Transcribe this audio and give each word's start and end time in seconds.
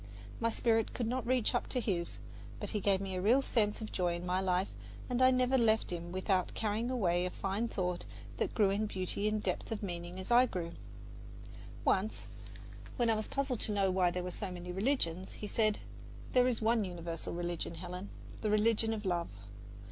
My 0.39 0.49
spirit 0.49 0.95
could 0.95 1.05
not 1.05 1.27
reach 1.27 1.53
up 1.53 1.67
to 1.67 1.79
his, 1.79 2.17
but 2.59 2.71
he 2.71 2.79
gave 2.79 3.01
me 3.01 3.13
a 3.13 3.21
real 3.21 3.43
sense 3.43 3.81
of 3.81 3.91
joy 3.91 4.15
in 4.15 4.25
life, 4.25 4.69
and 5.07 5.21
I 5.21 5.29
never 5.29 5.59
left 5.59 5.91
him 5.91 6.11
without 6.11 6.55
carrying 6.55 6.89
away 6.89 7.23
a 7.23 7.29
fine 7.29 7.67
thought 7.67 8.05
that 8.37 8.55
grew 8.55 8.71
in 8.71 8.87
beauty 8.87 9.27
and 9.27 9.43
depth 9.43 9.71
of 9.71 9.83
meaning 9.83 10.19
as 10.19 10.31
I 10.31 10.47
grew. 10.47 10.71
Once, 11.85 12.25
when 12.97 13.11
I 13.11 13.15
was 13.15 13.27
puzzled 13.27 13.59
to 13.59 13.71
know 13.73 13.91
why 13.91 14.09
there 14.09 14.23
were 14.23 14.31
so 14.31 14.49
many 14.49 14.71
religions, 14.71 15.33
he 15.33 15.45
said: 15.45 15.77
"There 16.33 16.47
is 16.47 16.63
one 16.63 16.83
universal 16.83 17.33
religion, 17.35 17.75
Helen 17.75 18.09
the 18.41 18.49
religion 18.49 18.93
of 18.93 19.05
love. 19.05 19.29